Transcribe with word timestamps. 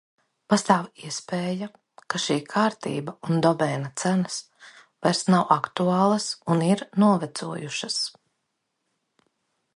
Pastāv 0.51 0.85
iespēja, 1.09 1.67
ka 2.13 2.21
šī 2.23 2.37
kārtība 2.53 3.13
un 3.29 3.43
domēna 3.47 3.91
cenas 4.05 4.39
vairs 4.73 5.23
nav 5.35 5.55
aktuālas 5.59 6.27
un 6.55 6.67
ir 6.71 6.85
novecojušas. 7.07 8.03